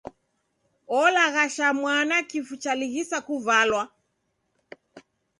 [1.01, 3.83] Olaghasha mwana kifu chalighisa kuvalwa.